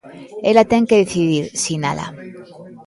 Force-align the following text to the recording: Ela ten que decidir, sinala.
Ela 0.49 0.69
ten 0.71 0.83
que 0.89 1.01
decidir, 1.03 1.43
sinala. 1.63 2.07